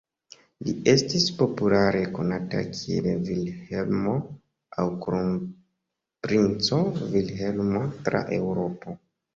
[0.67, 4.17] Li estis populare konata kiel Vilhelmo
[4.81, 6.83] aŭ Kronprinco
[7.15, 9.03] Vilhelmo tra Eŭropo.